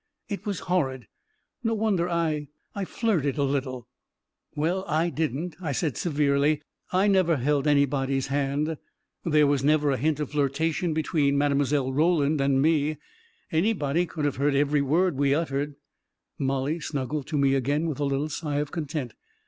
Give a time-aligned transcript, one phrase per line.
[0.29, 1.05] It was horrid!
[1.63, 3.87] No wonder I— I flirted a little.""
[4.55, 4.81] Well,
[5.11, 6.63] / didn't," I said, severely."
[7.01, 8.77] I never held anybody's hand.
[9.23, 11.53] There was never a hint of flirta tion between Mile.
[11.93, 12.97] Roland and me.
[13.51, 15.75] Anybody could have heard every word we uttered."
[16.39, 19.13] Mollie snuggled to me again with a little sigh of content.